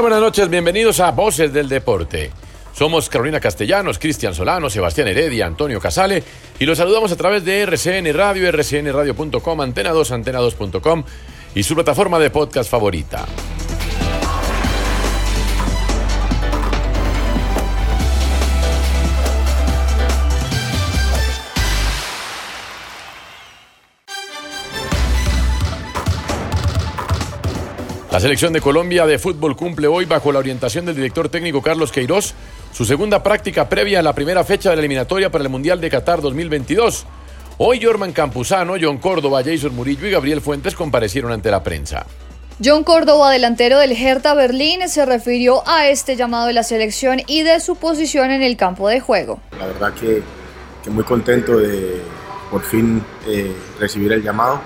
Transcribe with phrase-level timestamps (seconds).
[0.00, 2.32] Buenas noches, bienvenidos a Voces del Deporte.
[2.72, 6.22] Somos Carolina Castellanos, Cristian Solano, Sebastián Heredia, Antonio Casale
[6.58, 11.04] y los saludamos a través de RCN Radio, rcnradio.com, Antena 2, antena2.com
[11.54, 13.24] y su plataforma de podcast favorita.
[28.14, 31.90] La selección de Colombia de fútbol cumple hoy, bajo la orientación del director técnico Carlos
[31.90, 32.32] Queiroz,
[32.72, 35.90] su segunda práctica previa a la primera fecha de la eliminatoria para el Mundial de
[35.90, 37.06] Qatar 2022.
[37.58, 42.06] Hoy Jorman Campuzano, John Córdoba, Jason Murillo y Gabriel Fuentes comparecieron ante la prensa.
[42.64, 47.42] John Córdoba, delantero del Hertha Berlín, se refirió a este llamado de la selección y
[47.42, 49.40] de su posición en el campo de juego.
[49.58, 50.22] La verdad que,
[50.84, 52.00] que muy contento de
[52.48, 54.60] por fin eh, recibir el llamado.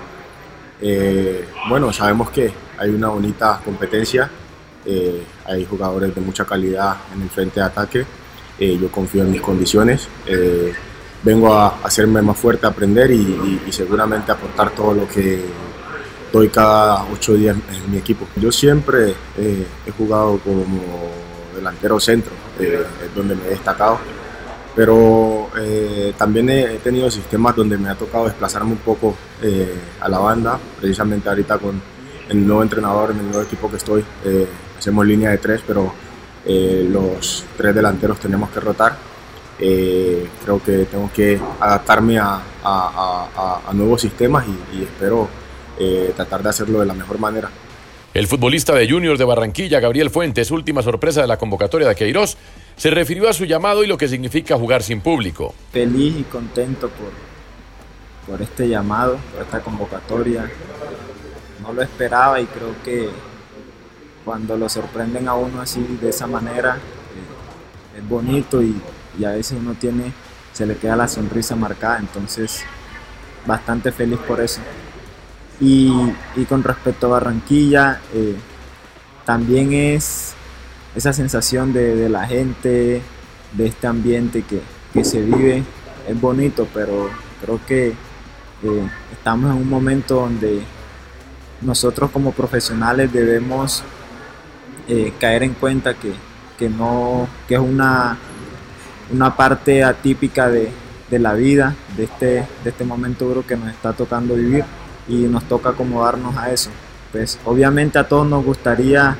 [0.79, 4.29] Eh, bueno, sabemos que hay una bonita competencia,
[4.85, 8.05] eh, hay jugadores de mucha calidad en el frente de ataque,
[8.57, 10.73] eh, yo confío en mis condiciones, eh,
[11.23, 15.43] vengo a hacerme más fuerte, a aprender y, y- y seguramente aportar todo lo que
[16.31, 18.25] doy cada ocho días en mi equipo.
[18.37, 20.63] Yo siempre eh, he jugado como
[21.55, 23.99] delantero centro, eh, es donde me he destacado,
[24.75, 30.07] pero eh, también he, tenido sistemas donde me ha tocado desplazarme un poco eh, a
[30.07, 31.81] la banda, precisamente ahorita con
[32.29, 34.47] el nuevo entrenador, en el nuevo equipo que estoy, eh,
[34.77, 35.91] hacemos línea de tres, pero
[36.45, 38.97] eh, los tres delanteros tenemos que rotar.
[39.59, 45.27] Eh, creo que tengo que adaptarme a, a- a- a- nuevos sistemas y, y espero
[45.77, 47.49] eh, tratar de hacerlo de la mejor manera.
[48.13, 52.37] El futbolista de Juniors de Barranquilla, Gabriel Fuentes, última sorpresa de la convocatoria de Queiroz,
[52.75, 55.53] se refirió a su llamado y lo que significa jugar sin público.
[55.71, 57.11] feliz y contento por,
[58.27, 60.49] por este llamado, por esta convocatoria.
[61.69, 63.11] No lo esperaba y creo que
[64.25, 68.75] cuando lo sorprenden a uno así de esa manera eh, es bonito y,
[69.23, 70.11] a veces uno tiene,
[70.51, 72.63] se le queda la sonrisa marcada, entonces
[73.45, 74.61] bastante feliz por eso.
[75.61, 75.93] Y,
[76.35, 78.35] y con respecto a Barranquilla, eh,
[79.23, 80.33] también es
[80.95, 83.03] esa sensación de, de la gente,
[83.51, 84.59] de este ambiente que,
[84.91, 85.63] que se vive,
[86.07, 87.11] es bonito, pero
[87.43, 90.63] creo que eh, estamos en un momento donde
[91.61, 93.83] nosotros como profesionales debemos
[94.87, 96.13] eh, caer en cuenta que,
[96.57, 98.17] que no, que es una,
[99.11, 100.71] una parte atípica de,
[101.09, 102.27] de la vida, de este,
[102.63, 104.63] de este momento duro que nos está tocando vivir
[105.07, 106.69] y nos toca acomodarnos a eso.
[107.11, 109.15] Pues obviamente a todos nos gustaría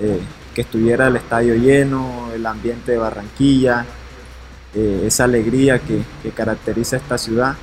[0.00, 0.20] eh,
[0.54, 3.84] que estuviera el estadio lleno, el ambiente de Barranquilla,
[4.74, 7.54] eh, esa alegría que, que caracteriza esta ciudad,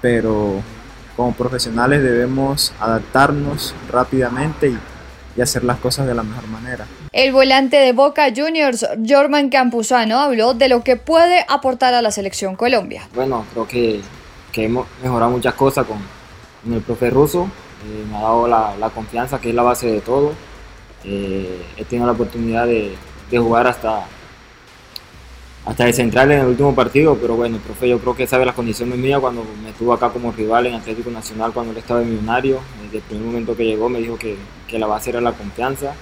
[0.00, 0.62] pero
[1.16, 4.78] como profesionales debemos adaptarnos rápidamente y,
[5.36, 6.86] y hacer las cosas de la mejor manera.
[7.12, 12.10] El volante de Boca Juniors, Jorman Campuzano, habló de lo que puede aportar a la
[12.10, 13.08] selección Colombia.
[13.14, 14.00] Bueno, creo que,
[14.50, 15.98] que hemos mejorado muchas cosas con,
[16.64, 17.48] con el profe ruso.
[17.86, 20.32] eh, me ha dado la, la confianza, que es la base de todo.
[21.04, 22.94] Eh, he tenido la oportunidad de,
[23.30, 24.04] de jugar hasta,
[25.64, 28.54] hasta de central en el último partido, pero bueno, profe yo creo que sabe las
[28.54, 32.10] condiciones mías cuando me tuvo acá como rival en Atlético Nacional cuando él estaba en
[32.10, 32.58] Millonario.
[32.82, 34.36] Desde el primer momento que llegó me dijo que,
[34.66, 35.94] que la base era la confianza,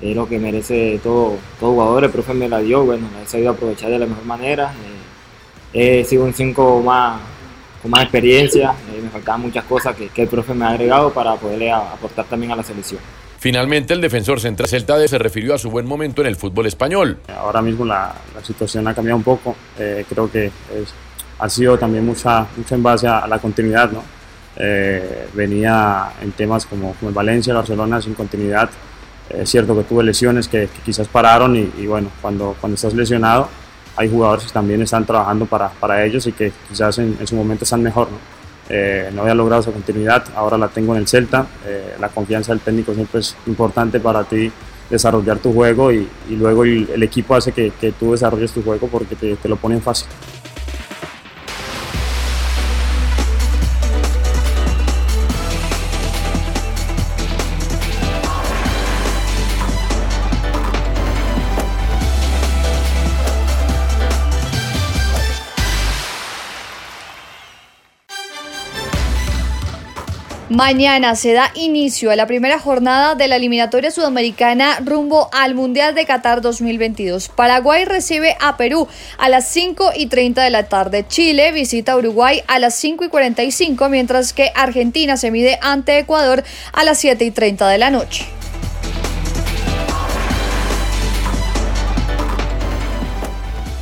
[0.00, 2.04] es lo que merece todo, todo jugador.
[2.04, 4.72] El profe me la dio, bueno, la he sabido aprovechar de la mejor manera.
[5.72, 7.20] Eh, he sido un 5 más,
[7.82, 11.12] con más experiencia, eh, me faltaban muchas cosas que, que el profe me ha agregado
[11.12, 13.00] para poderle aportar también a la selección.
[13.46, 17.18] Finalmente, el defensor central Celta se refirió a su buen momento en el fútbol español.
[17.38, 19.54] Ahora mismo la, la situación ha cambiado un poco.
[19.78, 20.92] Eh, creo que es,
[21.38, 23.92] ha sido también mucha, mucho en base a, a la continuidad.
[23.92, 24.02] ¿no?
[24.56, 28.68] Eh, venía en temas como, como el Valencia, Barcelona sin continuidad.
[29.30, 32.94] Es cierto que tuve lesiones que, que quizás pararon y, y, bueno, cuando, cuando estás
[32.94, 33.48] lesionado
[33.96, 37.36] hay jugadores que también están trabajando para, para ellos y que quizás en, en su
[37.36, 38.10] momento están mejor.
[38.10, 38.35] ¿no?
[38.68, 41.46] Eh, no había logrado esa continuidad, ahora la tengo en el Celta.
[41.66, 44.50] Eh, la confianza del técnico siempre es importante para ti
[44.90, 48.86] desarrollar tu juego y, y luego el, equipo hace que, que, tú desarrolles tu juego
[48.88, 50.08] porque te, te lo ponen fácil.
[70.56, 75.94] Mañana se da inicio a la primera jornada de la eliminatoria sudamericana rumbo al Mundial
[75.94, 77.28] de Qatar 2022.
[77.28, 78.88] Paraguay recibe a Perú
[79.18, 81.04] a las 5 y 30 de la tarde.
[81.06, 85.98] Chile visita a Uruguay a las 5 y 45, mientras que Argentina se mide ante
[85.98, 86.42] Ecuador
[86.72, 88.24] a las 7 y 30 de la noche.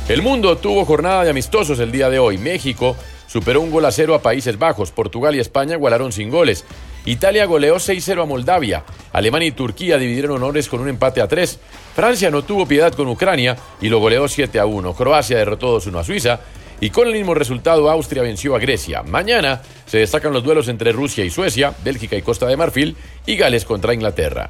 [0.09, 2.37] El mundo tuvo jornada de amistosos el día de hoy.
[2.37, 4.91] México superó un gol a cero a Países Bajos.
[4.91, 6.65] Portugal y España igualaron sin goles.
[7.05, 8.83] Italia goleó 6-0 a Moldavia.
[9.13, 11.59] Alemania y Turquía dividieron honores con un empate a 3.
[11.95, 14.95] Francia no tuvo piedad con Ucrania y lo goleó 7-1.
[14.95, 16.39] Croacia derrotó 2-1 a Suiza.
[16.81, 19.03] Y con el mismo resultado, Austria venció a Grecia.
[19.03, 23.37] Mañana se destacan los duelos entre Rusia y Suecia, Bélgica y Costa de Marfil y
[23.37, 24.49] Gales contra Inglaterra.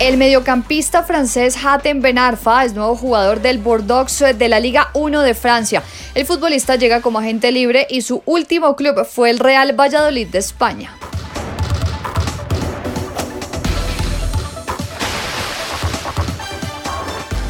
[0.00, 5.22] El mediocampista francés Hatem Ben Arfa es nuevo jugador del Bordeaux de la Liga 1
[5.22, 5.82] de Francia.
[6.14, 10.38] El futbolista llega como agente libre y su último club fue el Real Valladolid de
[10.38, 10.96] España.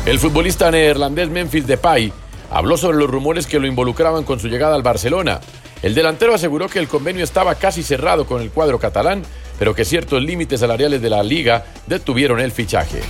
[0.07, 2.11] El futbolista neerlandés Memphis Depay
[2.51, 5.41] habló sobre los rumores que lo involucraban con su llegada al Barcelona.
[5.83, 9.23] El delantero aseguró que el convenio estaba casi cerrado con el cuadro catalán,
[9.59, 13.01] pero que ciertos límites salariales de la liga detuvieron el fichaje.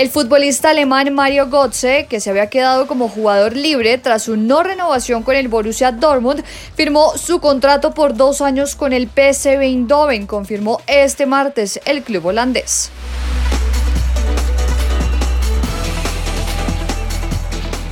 [0.00, 4.62] El futbolista alemán Mario Götze, que se había quedado como jugador libre tras su no
[4.62, 6.42] renovación con el Borussia Dortmund,
[6.74, 12.24] firmó su contrato por dos años con el PSV Eindhoven, confirmó este martes el club
[12.24, 12.90] holandés.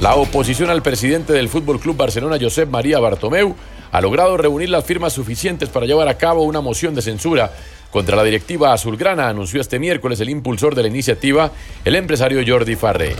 [0.00, 3.55] La oposición al presidente del Fútbol Club Barcelona, Josep María Bartomeu,
[3.93, 7.52] ha logrado reunir las firmas suficientes para llevar a cabo una moción de censura
[7.90, 11.50] contra la directiva azulgrana, anunció este miércoles el impulsor de la iniciativa,
[11.85, 13.17] el empresario Jordi Farré.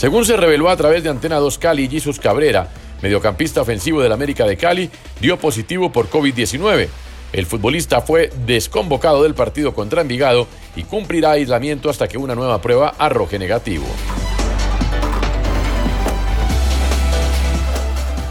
[0.00, 2.68] Según se reveló a través de Antena 2 Cali, Jesús Cabrera,
[3.02, 4.90] mediocampista ofensivo del América de Cali,
[5.20, 6.88] dio positivo por COVID-19.
[7.32, 12.62] El futbolista fue desconvocado del partido contra Envigado y cumplirá aislamiento hasta que una nueva
[12.62, 13.84] prueba arroje negativo.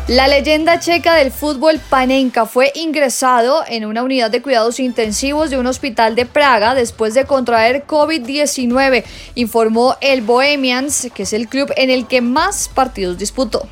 [0.09, 5.59] La leyenda checa del fútbol Panenka fue ingresado en una unidad de cuidados intensivos de
[5.59, 9.03] un hospital de Praga después de contraer COVID-19,
[9.35, 13.69] informó el Bohemians, que es el club en el que más partidos disputó.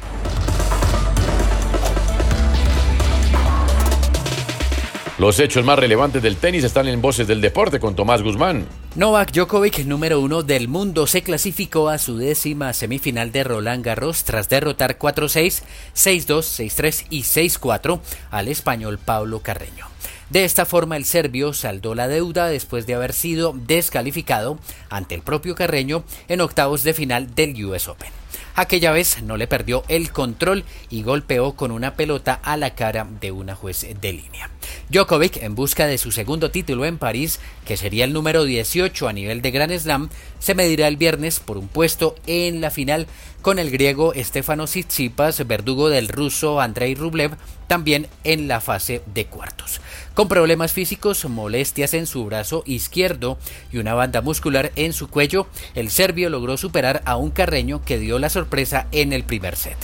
[5.18, 8.68] Los hechos más relevantes del tenis están en Voces del Deporte con Tomás Guzmán.
[8.96, 14.26] Novak Djokovic, número uno del mundo, se clasificó a su décima semifinal de Roland Garros
[14.26, 15.64] tras derrotar 4-6,
[15.96, 16.26] 6-2,
[16.70, 19.88] 6-3 y 6-4 al español Pablo Carreño.
[20.30, 24.60] De esta forma, el serbio saldó la deuda después de haber sido descalificado
[24.92, 28.12] ante el propio Carreño en octavos de final del US Open.
[28.60, 33.08] Aquella vez no le perdió el control y golpeó con una pelota a la cara
[33.22, 34.50] de una juez de línea.
[34.90, 39.14] Djokovic, en busca de su segundo título en París, que sería el número 18 a
[39.14, 40.10] nivel de Grand Slam,
[40.40, 43.06] se medirá el viernes por un puesto en la final
[43.48, 47.38] con el griego Stefano Tsitsipas, verdugo del ruso Andrei Rublev,
[47.68, 49.80] también en la fase de cuartos.
[50.16, 53.38] Con problemas físicos, molestias en su brazo izquierdo
[53.72, 57.98] y una banda muscular en su cuello, el serbio logró superar a un carreño que
[57.98, 59.77] dio la sorpresa en el primer set.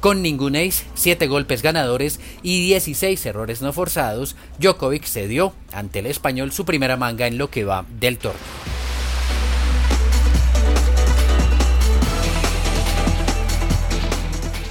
[0.00, 6.06] Con ningún ace, 7 golpes ganadores y 16 errores no forzados, Djokovic cedió ante el
[6.08, 8.67] español su primera manga en lo que va del torneo.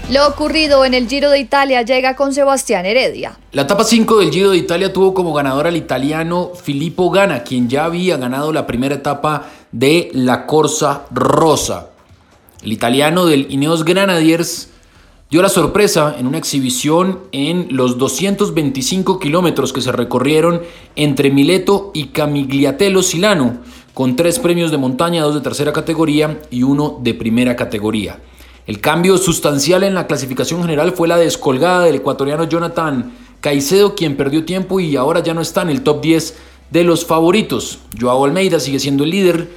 [0.10, 3.38] Lo ocurrido en el Giro de Italia llega con Sebastián Heredia.
[3.52, 7.68] La etapa 5 del Giro de Italia tuvo como ganador al italiano Filippo Ganna, quien
[7.68, 11.90] ya había ganado la primera etapa de la Corsa Rosa.
[12.64, 14.70] El italiano del Ineos Grenadiers
[15.30, 20.62] dio la sorpresa en una exhibición en los 225 kilómetros que se recorrieron
[20.96, 23.58] entre Mileto y Camigliatello Silano,
[23.94, 28.22] con tres premios de montaña, dos de tercera categoría y uno de primera categoría.
[28.68, 34.18] El cambio sustancial en la clasificación general fue la descolgada del ecuatoriano Jonathan Caicedo, quien
[34.18, 36.36] perdió tiempo y ahora ya no está en el top 10
[36.72, 37.80] de los favoritos.
[37.98, 39.50] Joao Almeida sigue siendo el líder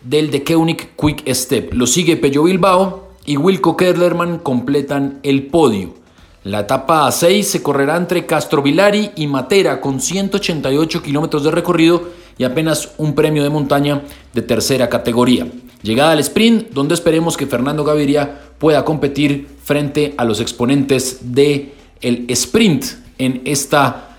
[0.00, 1.74] del The Keunig Quick Step.
[1.74, 5.94] Lo sigue Pello Bilbao y Wilco Kerlerman completan el podio.
[6.42, 12.02] La etapa 6 se correrá entre Castro Vilari y Matera con 188 kilómetros de recorrido
[12.36, 14.02] y apenas un premio de montaña
[14.34, 15.46] de tercera categoría.
[15.82, 21.74] Llegada al sprint, donde esperemos que Fernando Gaviria pueda competir frente a los exponentes de
[22.00, 22.84] el sprint
[23.18, 24.16] en esta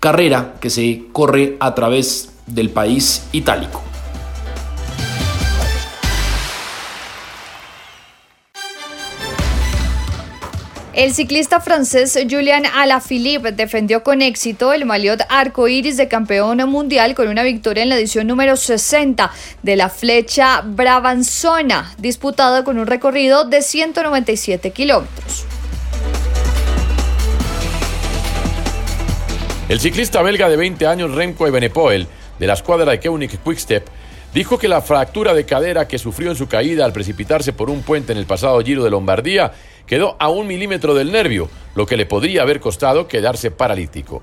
[0.00, 3.82] carrera que se corre a través del país itálico.
[10.98, 17.14] El ciclista francés Julian Alaphilippe defendió con éxito el Maliot Arco Iris de campeón mundial
[17.14, 19.30] con una victoria en la edición número 60
[19.62, 25.44] de la flecha Brabanzona, disputada con un recorrido de 197 kilómetros.
[29.68, 32.08] El ciclista belga de 20 años Remco Evenepoel,
[32.40, 33.86] de la escuadra de Keunig Quickstep,
[34.34, 37.82] dijo que la fractura de cadera que sufrió en su caída al precipitarse por un
[37.82, 39.52] puente en el pasado Giro de Lombardía
[39.88, 44.22] quedó a un milímetro del nervio, lo que le podría haber costado quedarse paralítico.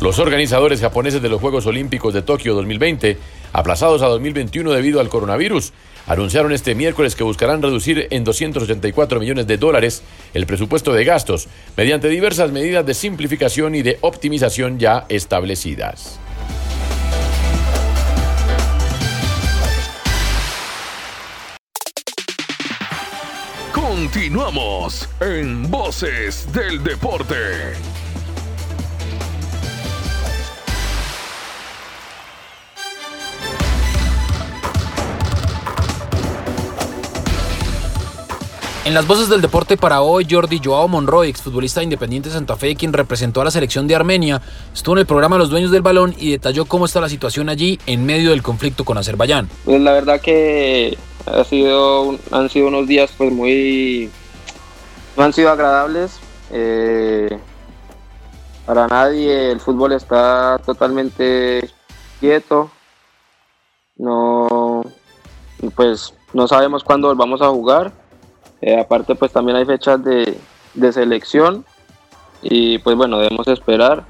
[0.00, 3.16] Los organizadores japoneses de los Juegos Olímpicos de Tokio 2020,
[3.54, 5.72] aplazados a 2021 debido al coronavirus,
[6.06, 10.02] anunciaron este miércoles que buscarán reducir en 284 millones de dólares
[10.34, 16.20] el presupuesto de gastos mediante diversas medidas de simplificación y de optimización ya establecidas.
[23.86, 27.34] Continuamos en Voces del Deporte.
[38.86, 42.74] En las voces del deporte para hoy, Jordi Joao Monroy, exfutbolista de Independiente Santa Fe,
[42.76, 44.40] quien representó a la selección de Armenia,
[44.72, 47.78] estuvo en el programa Los Dueños del Balón y detalló cómo está la situación allí
[47.84, 49.50] en medio del conflicto con Azerbaiyán.
[49.66, 54.10] Pues la verdad que ha sido, han sido unos días pues muy...
[55.16, 56.18] no han sido agradables.
[56.50, 57.38] Eh,
[58.66, 61.68] para nadie el fútbol está totalmente
[62.20, 62.70] quieto.
[63.96, 64.82] No,
[65.74, 67.92] pues no sabemos cuándo vamos a jugar.
[68.60, 70.38] Eh, aparte pues también hay fechas de,
[70.74, 71.64] de selección
[72.42, 74.04] y pues bueno, debemos esperar.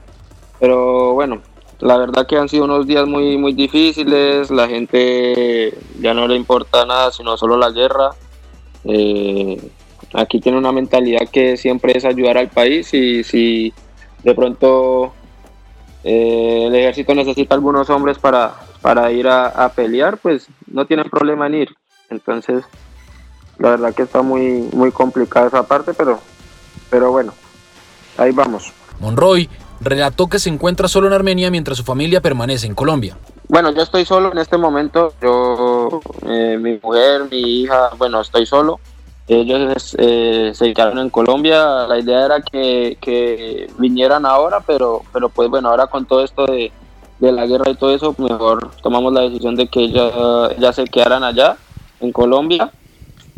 [0.60, 1.42] Pero bueno,
[1.84, 6.34] la verdad que han sido unos días muy, muy difíciles, la gente ya no le
[6.34, 8.08] importa nada, sino solo la guerra.
[8.84, 9.60] Eh,
[10.14, 13.74] aquí tiene una mentalidad que siempre es ayudar al país y si
[14.22, 15.12] de pronto
[16.04, 21.10] eh, el ejército necesita algunos hombres para, para ir a, a, pelear, pues no tienen
[21.10, 21.74] problema en ir.
[22.08, 22.64] Entonces,
[23.58, 26.18] la verdad que está muy, muy complicada esa parte, pero,
[26.88, 27.34] pero bueno,
[28.16, 28.72] ahí vamos.
[29.00, 29.50] Monroy
[29.84, 33.16] relató que se encuentra solo en Armenia mientras su familia permanece en Colombia.
[33.48, 35.12] Bueno, yo estoy solo en este momento.
[35.20, 38.80] Yo, eh, mi mujer, mi hija, bueno, estoy solo.
[39.26, 41.86] Ellos eh, se quedaron en Colombia.
[41.86, 46.72] La idea era que, vinieran ahora, pero, pero pues bueno, ahora con todo esto de,
[47.20, 50.12] de, la guerra y todo eso, mejor tomamos la decisión de que ellas
[50.58, 51.56] ya se quedaran allá,
[52.00, 52.70] en Colombia.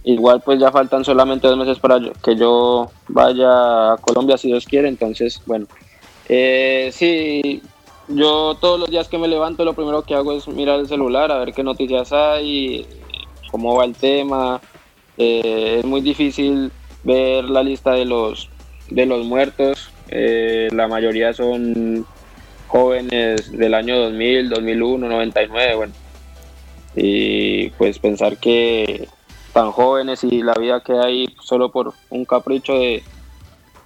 [0.05, 4.65] Igual pues ya faltan solamente dos meses para que yo vaya a Colombia si Dios
[4.65, 4.89] quiere.
[4.89, 5.67] Entonces, bueno,
[6.29, 7.63] eh, sí,
[8.09, 11.33] yo todos los días que me levanto lo primero que hago es mirar el celular
[11.33, 12.87] a ver qué noticias hay,
[13.51, 14.61] cómo va el tema.
[15.19, 16.71] Eh, es muy difícil
[17.05, 18.49] ver la lista de los,
[18.91, 19.91] de los muertos.
[20.09, 22.07] Eh, la mayoría son
[22.69, 25.93] jóvenes del año 2000, 2001, 99, bueno.
[26.95, 29.09] Y pues pensar que
[29.53, 33.03] tan jóvenes y la vida que hay solo por un capricho de,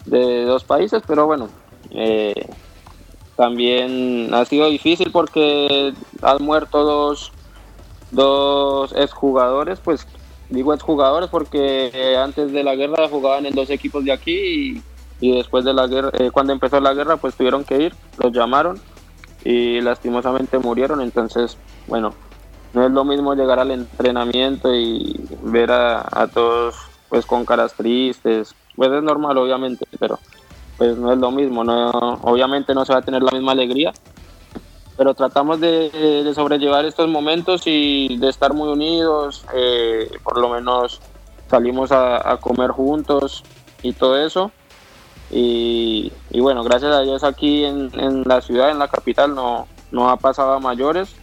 [0.07, 1.49] de dos países, pero bueno,
[1.91, 2.47] eh,
[3.37, 7.33] también ha sido difícil porque han muerto dos,
[8.11, 10.07] dos exjugadores, pues
[10.51, 14.83] digo exjugadores porque antes de la guerra jugaban en dos equipos de aquí y,
[15.21, 18.33] y después de la guerra, eh, cuando empezó la guerra pues tuvieron que ir, los
[18.33, 18.81] llamaron
[19.45, 21.57] y lastimosamente murieron, entonces
[21.87, 22.13] bueno,
[22.75, 26.77] no es lo mismo llegar al entrenamiento y ver a, a todos
[27.09, 30.19] pues con caras tristes, pues es normal obviamente, pero
[30.81, 31.91] pues no es lo mismo, no,
[32.23, 33.93] obviamente no se va a tener la misma alegría,
[34.97, 41.03] pero tratamos de, sobrellevar estos momentos y de estar muy unidos, eh, por lo menos
[41.51, 43.45] salimos a, comer juntos
[43.83, 44.53] y todo eso.
[45.31, 49.67] Y, y bueno, gracias a Dios aquí en, en la ciudad, en la capital, no,
[49.91, 51.15] no ha pasado a mayores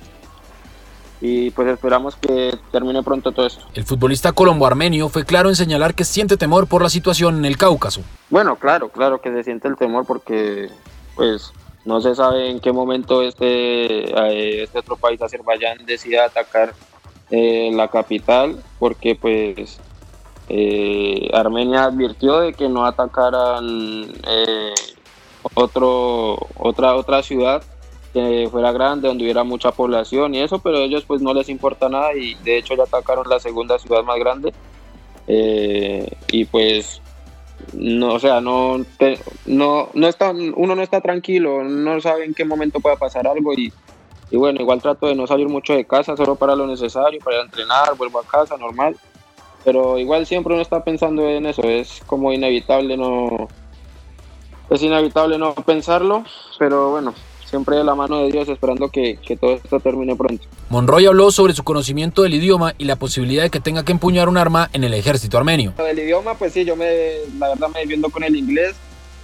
[1.20, 3.66] y pues esperamos que termine pronto todo esto.
[3.74, 7.58] El futbolista colombo-armenio fue claro en señalar que siente temor por la situación en el
[7.58, 8.02] Cáucaso.
[8.30, 10.70] Bueno, claro, claro que se siente el temor porque
[11.16, 11.52] pues
[11.86, 16.74] no se sabe en qué momento este, eh, este otro país, Azerbaiyán, decida atacar
[17.32, 19.80] eh, la capital porque pues
[20.50, 23.66] eh, Armenia advirtió de que no atacaran
[24.28, 24.74] eh,
[25.56, 27.64] otro, otra, otra ciudad
[28.18, 31.50] que fuera grande, donde hubiera mucha población y eso, pero a ellos pues no les
[31.50, 34.54] importa nada y de hecho ya atacaron la segunda ciudad más grande
[35.28, 37.02] eh, y pues
[37.74, 42.34] no, o sea, no, te- no, no está, uno no está tranquilo, no sabe en
[42.34, 43.72] qué momento pueda pasar algo y,
[44.32, 47.42] y bueno, igual trato de no salir mucho de casa, solo para lo necesario, para
[47.42, 48.96] entrenar, vuelvo a casa, normal,
[49.64, 53.50] pero igual siempre uno está pensando en eso, es como inevitable no,
[54.70, 56.24] es inevitable no pensarlo,
[56.60, 57.14] pero bueno,
[57.50, 60.46] siempre de la mano de Dios esperando que, que todo esto termine pronto.
[60.70, 64.28] Monroy habló sobre su conocimiento del idioma y la posibilidad de que tenga que empuñar
[64.30, 65.74] un arma en el ejército armenio.
[65.78, 66.88] Del idioma, pues sí, yo me,
[67.40, 68.76] la verdad me defiendo con el inglés,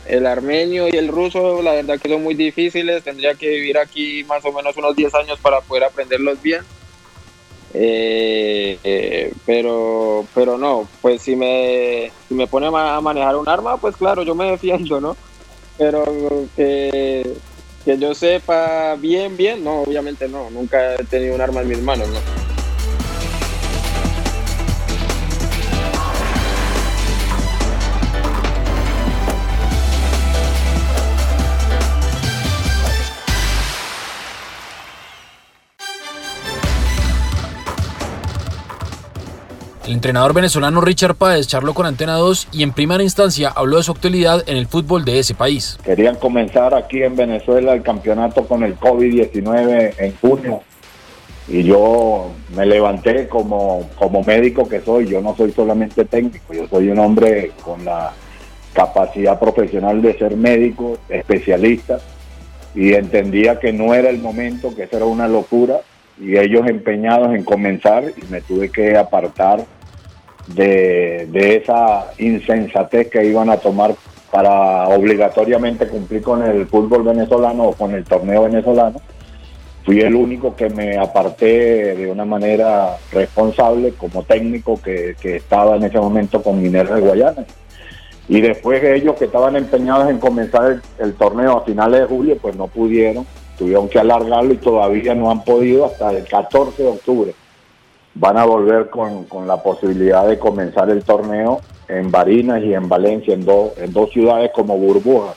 [0.08, 4.24] el armenio y el ruso, la verdad que son muy difíciles, tendría que vivir aquí
[4.26, 6.62] más o menos unos 10 años para poder aprenderlos bien.
[7.76, 13.36] Eh, eh, pero, pero no, pues si me, si me pone a ma- a manejar
[13.36, 15.18] un arma, pues claro, yo me defiendo, ¿no?
[15.78, 16.04] Pero
[16.56, 17.34] que,
[17.84, 21.82] que yo sepa bien, bien, no, obviamente no, nunca he tenido un arma en mis
[21.82, 22.53] manos, ¿no?
[39.86, 43.84] El entrenador venezolano Richard Páez charló con Antena 2 y en primera instancia habló de
[43.84, 45.78] su actualidad en el fútbol de ese país.
[45.84, 50.62] Querían comenzar aquí en Venezuela el campeonato con el COVID-19 en junio.
[51.50, 56.66] Y yo me levanté como, como médico que soy, yo no soy solamente técnico, yo
[56.70, 58.14] soy un hombre con la
[58.72, 62.00] capacidad profesional de ser médico, especialista,
[62.74, 65.82] y entendía que no era el momento, que eso era una locura,
[66.20, 69.66] y ellos empeñados en comenzar, y me tuve que apartar
[70.48, 73.96] de, de esa insensatez que iban a tomar
[74.32, 79.00] para obligatoriamente cumplir con el fútbol venezolano o con el torneo venezolano.
[79.86, 85.76] Fui el único que me aparté de una manera responsable como técnico que, que estaba
[85.76, 87.46] en ese momento con Minerva de Guayana.
[88.30, 92.38] Y después ellos que estaban empeñados en comenzar el, el torneo a finales de julio,
[92.42, 96.90] pues no pudieron, tuvieron que alargarlo y todavía no han podido hasta el 14 de
[96.90, 97.36] octubre.
[98.16, 102.88] Van a volver con, con la posibilidad de comenzar el torneo en Barinas y en
[102.88, 105.36] Valencia, en, dos en dos ciudades como burbujas.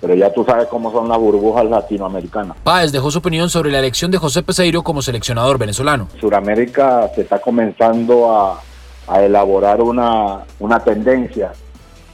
[0.00, 2.56] Pero ya tú sabes cómo son las burbujas latinoamericanas.
[2.62, 6.08] Páez dejó su opinión sobre la elección de José Peseiro como seleccionador venezolano.
[6.18, 8.60] Suramérica se está comenzando a,
[9.06, 11.52] a elaborar una, una tendencia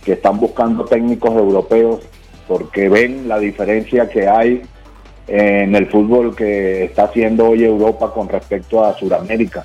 [0.05, 2.01] que están buscando técnicos europeos
[2.49, 4.63] porque ven la diferencia que hay
[5.27, 9.65] en el fútbol que está haciendo hoy Europa con respecto a Sudamérica.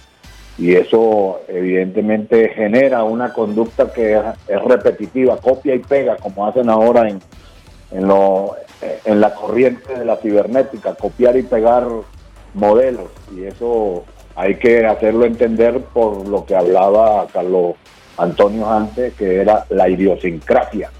[0.57, 4.13] Y eso evidentemente genera una conducta que
[4.47, 7.19] es, repetitiva, copia y pega, como hacen ahora en,
[7.91, 11.87] en la corriente de la cibernética, copiar y pegar
[12.53, 13.09] modelos.
[13.35, 14.03] Y eso
[14.35, 17.75] hay que hacerlo entender por lo que hablaba Carlos
[18.17, 20.91] Antonio antes, que era la idiosincrasia.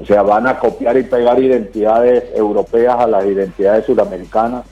[0.00, 4.64] O sea, van a copiar y pegar identidades europeas a las identidades sudamericanas,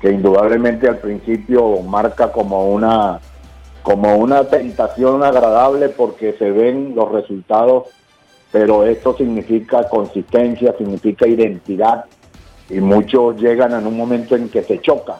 [0.00, 3.18] que indudablemente al principio marca como una,
[3.82, 7.88] como una tentación agradable porque se ven los resultados,
[8.52, 12.04] pero esto significa consistencia, significa identidad,
[12.70, 15.16] y muchos llegan en un momento en que se chocan.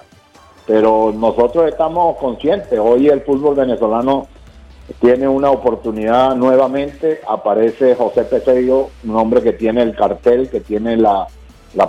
[0.66, 4.29] Pero nosotros estamos conscientes, hoy el fútbol venezolano
[4.94, 10.96] tiene una oportunidad nuevamente, aparece José Peseiro, un hombre que tiene el cartel, que tiene
[10.96, 11.27] la,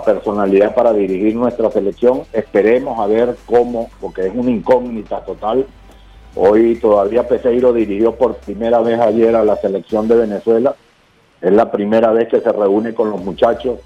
[0.04, 2.22] personalidad para dirigir nuestra selección.
[2.32, 5.66] Esperemos a ver cómo, porque es una incógnita total.
[6.36, 10.76] Hoy todavía Peseiro dirigió por primera vez ayer a la selección de Venezuela.
[11.40, 13.80] Es la primera vez que se reúne con los muchachos.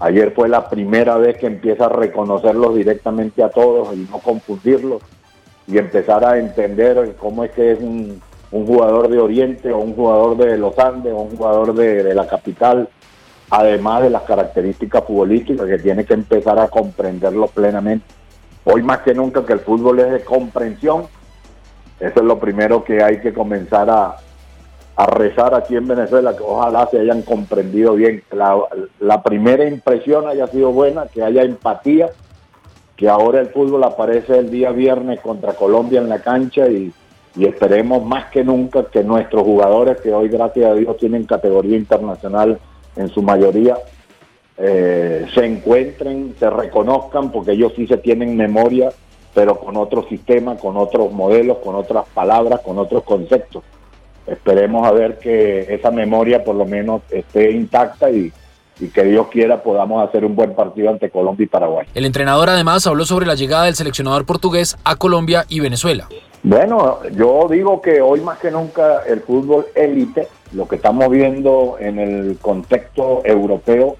[0.00, 5.02] Ayer fue la primera vez que empieza a reconocerlos directamente a todos y no confundirlos.
[5.66, 8.20] y empezar a entender cómo es que es un,
[8.54, 12.24] un jugador de Oriente o un jugador de los Andes o un jugador de, la
[12.28, 12.88] capital,
[13.50, 18.06] además de las características futbolísticas que tiene que empezar a comprenderlo plenamente.
[18.62, 21.06] Hoy más que nunca que el fútbol es de comprensión,
[21.98, 24.18] eso es lo primero que hay que comenzar a,
[24.94, 28.22] a rezar aquí en Venezuela, que ojalá se hayan comprendido bien,
[29.00, 32.10] la primera impresión haya sido buena, que haya empatía,
[32.96, 36.92] que ahora el fútbol aparece el día viernes contra Colombia en la cancha y,
[37.36, 41.76] y esperemos más que nunca que nuestros jugadores, que hoy gracias a Dios tienen categoría
[41.76, 42.58] internacional
[42.96, 43.76] en su mayoría,
[44.56, 48.90] eh, se encuentren, se reconozcan, porque ellos sí se tienen memoria,
[49.34, 53.64] pero con otro sistema, con otros modelos, con otras palabras, con otros conceptos.
[54.26, 58.32] Esperemos a ver que esa memoria por lo menos esté intacta y,
[58.78, 61.86] y que Dios quiera podamos hacer un buen partido ante Colombia y Paraguay.
[61.94, 66.08] El entrenador además habló sobre la llegada del seleccionador portugués a Colombia y Venezuela.
[66.46, 71.78] Bueno, yo digo que hoy más que nunca el fútbol élite, lo que estamos viendo
[71.80, 73.96] en el contexto europeo,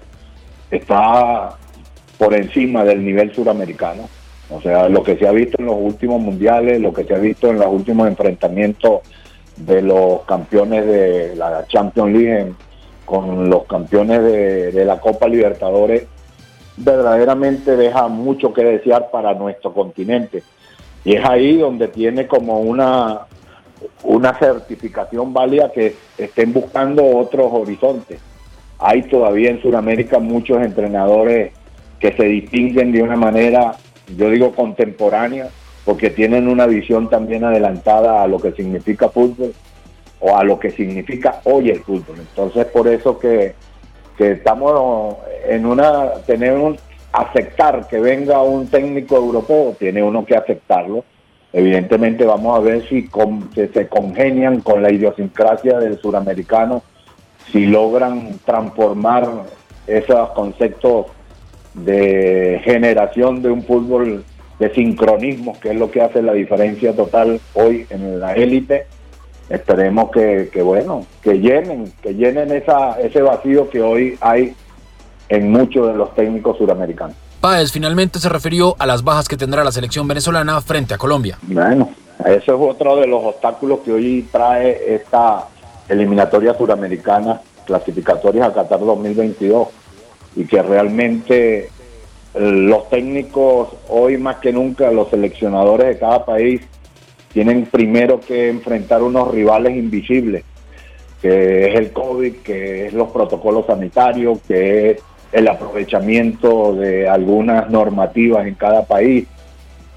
[0.69, 1.57] está
[2.19, 4.07] por encima del nivel suramericano.
[4.51, 7.17] O sea, lo que se ha visto en los últimos mundiales, lo que se ha
[7.17, 9.01] visto en los últimos enfrentamientos
[9.57, 12.53] de los campeones de la Champions League
[13.05, 16.05] con los campeones de, de la Copa Libertadores,
[16.77, 20.43] verdaderamente deja mucho que desear para nuestro continente.
[21.05, 23.21] Y es ahí donde tiene como una,
[24.03, 28.19] una certificación válida que estén buscando otros horizontes.
[28.79, 31.53] Hay todavía en Sudamérica muchos entrenadores
[31.99, 33.75] que se distinguen de una manera,
[34.17, 35.49] yo digo, contemporánea,
[35.85, 39.53] porque tienen una visión también adelantada a lo que significa fútbol
[40.19, 42.17] o a lo que significa hoy el fútbol.
[42.19, 43.53] Entonces, por eso que,
[44.17, 46.79] que estamos en una, tenemos
[47.15, 51.05] aceptar que venga un técnico europeo, tiene uno que aceptarlo.
[51.53, 53.09] Evidentemente vamos a ver si,
[53.73, 56.83] se congenian con la idiosincrasia del suramericano,
[57.51, 59.27] si logran transformar
[59.87, 61.07] esos conceptos
[61.73, 64.25] de generación de un fútbol
[64.59, 68.87] de sincronismo, que es lo que hace la diferencia total hoy en la élite.
[69.49, 74.55] Esperemos que, que, bueno, que llenen, que llenen esa, ese vacío que hoy hay
[75.29, 77.15] en muchos de los técnicos suramericanos.
[77.41, 81.37] Páez finalmente se refirió a las bajas que tendrá la selección venezolana frente a Colombia.
[81.43, 85.47] Bueno, ese es otro de los obstáculos que hoy trae esta
[85.87, 89.67] eliminatoria suramericana, clasificatorias a Qatar 2022,
[90.37, 91.69] y que realmente eh,
[92.33, 96.61] los técnicos hoy más que nunca, los seleccionadores de cada país,
[97.31, 100.43] tienen primero que enfrentar unos rivales invisibles,
[101.21, 105.01] que es el COVID, que es los protocolos sanitarios, que es
[105.35, 109.27] el aprovechamiento de algunas normativas en cada país.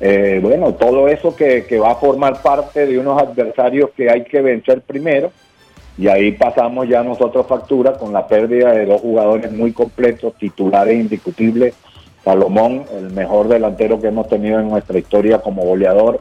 [0.01, 4.25] Eh, bueno, todo eso que, que va a formar parte de unos adversarios que hay
[4.25, 5.31] que vencer primero.
[5.97, 10.99] Y ahí pasamos ya nosotros factura con la pérdida de dos jugadores muy completos, titulares
[10.99, 11.75] indiscutibles.
[12.25, 16.21] Salomón, el mejor delantero que hemos tenido en nuestra historia como goleador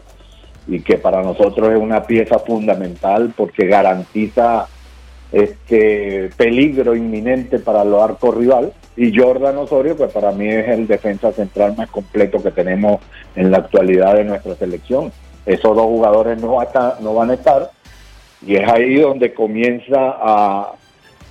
[0.67, 4.67] y que para nosotros es una pieza fundamental porque garantiza
[5.31, 10.87] este peligro inminente para el arco rival y Jordan Osorio pues para mí es el
[10.87, 12.99] defensa central más completo que tenemos
[13.35, 15.11] en la actualidad de nuestra selección.
[15.45, 16.55] Esos dos jugadores no,
[17.13, 17.71] van a estar
[18.45, 20.73] y es ahí donde comienza a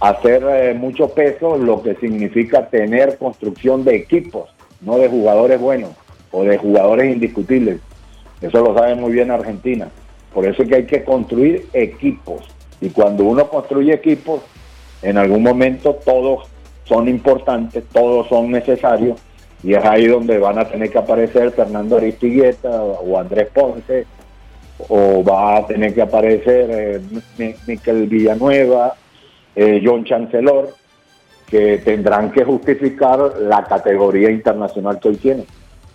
[0.00, 5.90] hacer eh, mucho peso lo que significa tener construcción de equipos no de jugadores buenos
[6.30, 7.80] o de jugadores indiscutibles.
[8.40, 9.88] Eso lo sabe muy bien Argentina.
[10.32, 12.42] Por eso es que hay que construir equipos.
[12.80, 14.42] Y cuando uno construye equipos,
[15.02, 16.48] en algún momento todos
[16.86, 19.18] son importantes, todos son necesarios,
[19.62, 24.06] y es ahí donde van a tener que aparecer Fernando Aristigueta o Andrés Ponce,
[24.88, 27.00] o va a tener que aparecer eh,
[27.38, 28.94] Mi- Miquel Villanueva,
[29.54, 30.74] eh, John Chancellor,
[31.48, 35.46] que tendrán que justificar la categoría internacional que hoy tienen.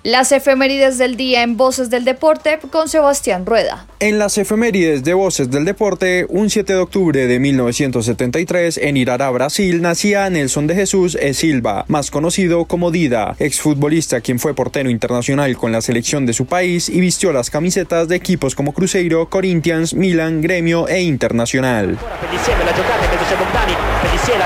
[0.03, 3.85] Las efemérides del día en Voces del Deporte con Sebastián Rueda.
[3.99, 9.29] En las efemérides de Voces del Deporte, un 7 de octubre de 1973, en Irará,
[9.29, 11.35] Brasil, nacía Nelson de Jesús E.
[11.35, 16.47] Silva, más conocido como Dida, exfutbolista quien fue portero internacional con la selección de su
[16.47, 21.99] país y vistió las camisetas de equipos como Cruzeiro, Corinthians, Milan, Gremio e Internacional.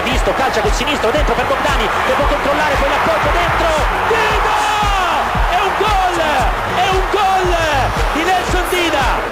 [0.03, 4.24] Visto, calcia col sinistro, dentro per Bogdani, che può controllare, poi l'appoggio dentro,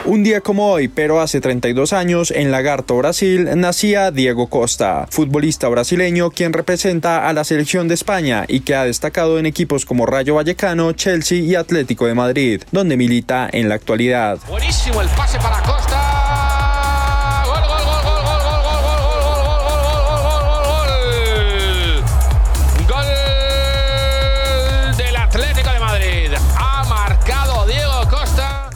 [0.05, 5.69] Un día como hoy, pero hace 32 años, en Lagarto, Brasil, nacía Diego Costa, futbolista
[5.69, 10.05] brasileño quien representa a la selección de España y que ha destacado en equipos como
[10.05, 14.39] Rayo Vallecano, Chelsea y Atlético de Madrid, donde milita en la actualidad.
[14.47, 16.12] Buenísimo el pase para Costa.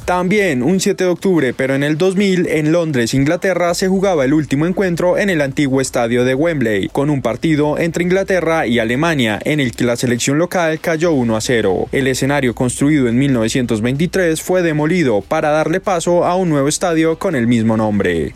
[0.07, 4.33] También un 7 de octubre, pero en el 2000, en Londres, Inglaterra, se jugaba el
[4.33, 9.37] último encuentro en el antiguo estadio de Wembley, con un partido entre Inglaterra y Alemania,
[9.43, 11.89] en el que la selección local cayó 1 a 0.
[11.91, 17.35] El escenario construido en 1923 fue demolido para darle paso a un nuevo estadio con
[17.35, 18.33] el mismo nombre.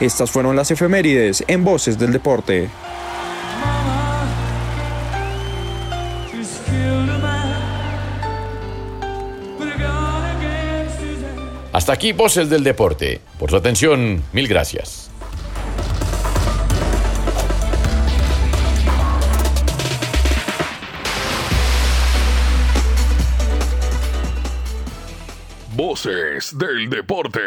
[0.00, 2.68] Estas fueron las efemérides en Voces del Deporte.
[11.72, 13.20] Hasta aquí Voces del Deporte.
[13.38, 15.10] Por su atención, mil gracias.
[25.74, 27.40] Voces del deporte.